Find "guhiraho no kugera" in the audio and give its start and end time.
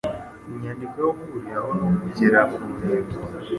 1.19-2.39